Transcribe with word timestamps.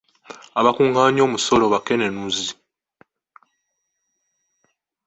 Abakungaanya 0.59 1.21
omusolo 1.27 1.65
bakenenuzi 1.73 2.49